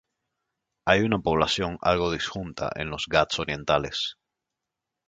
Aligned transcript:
Hay 0.83 1.01
una 1.01 1.19
población 1.19 1.77
algo 1.79 2.11
disjunta 2.11 2.71
en 2.73 2.89
los 2.89 3.05
Ghats 3.07 3.37
orientales. 3.37 4.15